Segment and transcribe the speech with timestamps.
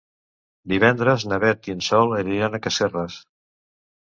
[0.73, 3.19] Divendres na Beth i en Sol aniran a Casserres.